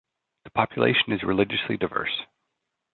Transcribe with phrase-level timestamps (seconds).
[0.45, 2.23] The population is religiously diverse.